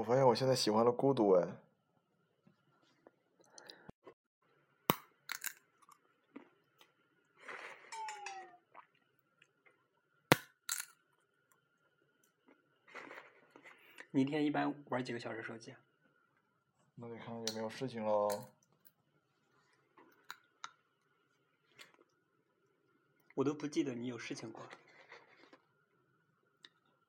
[0.00, 1.46] 我发现我现在喜欢了孤独哎。
[14.12, 15.78] 你一天一般玩几个小时手机啊？
[16.94, 18.48] 那得看有没有事情喽。
[23.34, 24.66] 我都不记得你有事情过。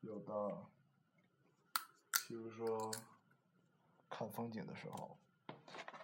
[0.01, 0.65] 有的，
[2.31, 2.89] 比如说
[4.09, 5.17] 看风景的时候，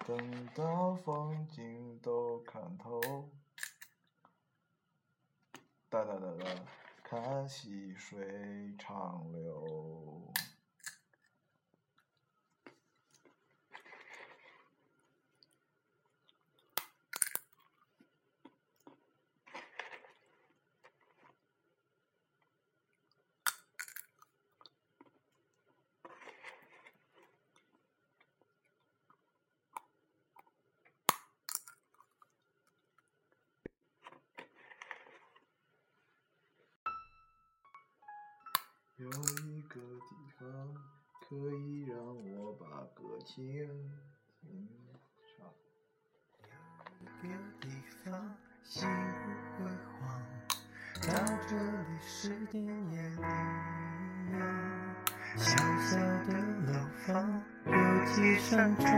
[0.05, 2.99] 等到风景都看透，
[5.87, 6.45] 哒哒哒哒，
[7.01, 10.21] 看细水长流。
[38.99, 40.49] 有一个地方
[41.21, 41.95] 可以让
[42.33, 43.45] 我把歌轻
[44.41, 44.67] 轻
[45.37, 45.45] 唱。
[47.01, 47.69] 有一个地
[48.03, 48.89] 方心
[49.21, 49.69] 不会
[50.01, 50.01] 慌，
[51.03, 51.09] 到
[51.47, 53.21] 这里是电夜里
[55.35, 56.33] 小小的
[56.65, 56.73] 楼
[57.05, 57.71] 房有
[58.15, 58.89] 几扇窗，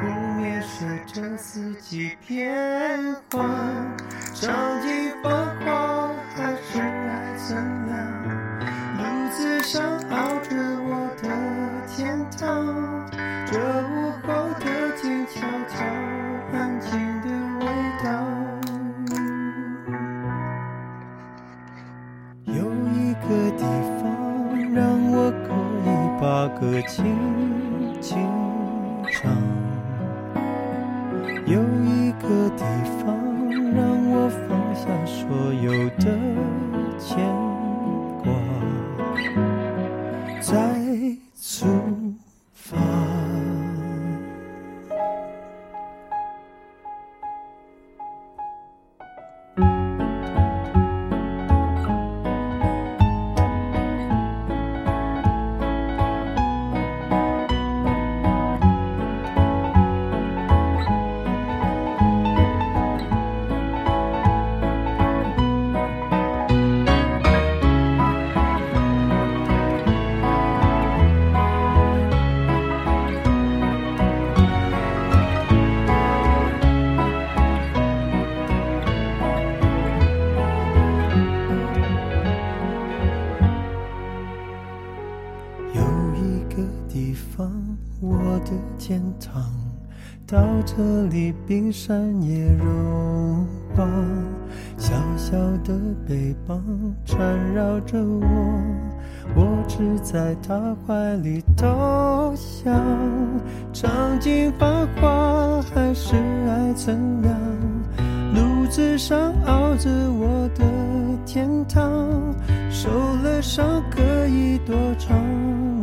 [0.00, 0.06] 湖
[0.40, 3.98] 面随着四季变换，
[4.34, 6.93] 场景繁华还是？
[9.64, 11.24] 上熬着我的
[11.88, 13.08] 天堂，
[13.46, 14.28] 这午后
[14.60, 14.64] 的
[15.00, 15.82] 静悄悄，
[16.52, 16.90] 安静
[17.22, 17.26] 的
[17.60, 17.66] 味
[18.04, 18.06] 道。
[22.44, 22.52] 有
[22.92, 23.26] 一个
[23.56, 23.64] 地
[23.98, 24.04] 方
[24.70, 25.48] 让我可
[25.88, 26.94] 以把歌轻
[28.02, 28.12] 轻
[29.10, 29.32] 唱，
[31.46, 32.62] 有一个地
[33.00, 33.16] 方
[33.74, 33.80] 让
[34.12, 35.24] 我放下所
[35.54, 36.04] 有的
[86.56, 87.50] 个地方，
[88.00, 89.42] 我的天堂，
[90.26, 93.88] 到这里冰山也融化，
[94.76, 96.60] 小小的背包
[97.04, 98.26] 缠绕着我，
[99.34, 102.70] 我只在他怀里偷笑。
[103.72, 106.14] 场景繁华，还是
[106.48, 106.94] 爱怎
[107.24, 107.34] 样？
[108.34, 110.64] 路子上熬着我的
[111.24, 112.08] 天堂，
[112.70, 112.90] 受
[113.22, 115.16] 了伤可以躲藏，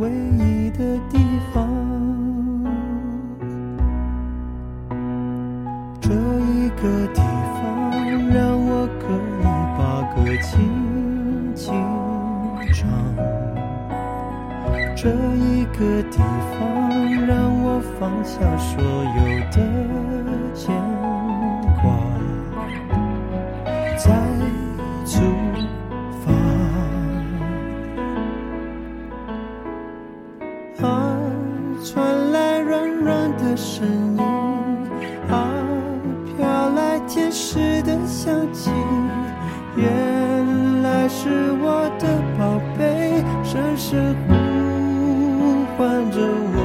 [0.02, 1.16] 唯一的地
[1.54, 1.70] 方。
[6.00, 7.22] 这一个地
[7.54, 7.62] 方
[8.34, 9.06] 让我可
[9.38, 9.44] 以
[9.78, 9.80] 把
[10.12, 11.72] 歌轻轻
[12.74, 12.80] 唱，
[14.96, 16.58] 这一个地方
[17.24, 17.30] 让
[17.62, 19.20] 我放下所有
[19.52, 19.56] 的
[20.52, 20.74] 牵
[21.80, 21.84] 挂。
[23.96, 24.10] 在
[33.62, 33.86] 声
[34.16, 34.20] 音，
[35.30, 35.38] 啊，
[36.36, 38.72] 飘来天使的香气，
[39.76, 44.32] 原来是我的宝贝，深深呼
[45.78, 46.56] 唤着我。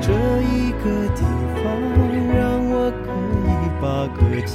[0.00, 0.10] 这
[0.42, 1.22] 一个地
[1.54, 1.62] 方
[2.34, 3.06] 让我可
[3.46, 3.48] 以
[3.80, 4.52] 把歌轻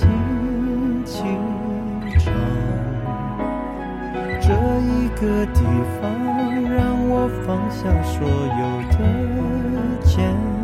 [1.05, 1.15] 轻
[2.19, 2.27] 唱，
[4.41, 4.47] 这
[4.83, 5.23] 一个
[5.53, 5.61] 地
[6.01, 6.04] 方
[7.75, 10.54] 我放下所有的牵